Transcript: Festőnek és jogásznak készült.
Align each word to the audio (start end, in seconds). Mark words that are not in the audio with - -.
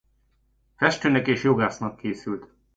Festőnek 0.77 1.27
és 1.27 1.43
jogásznak 1.43 1.97
készült. 1.97 2.47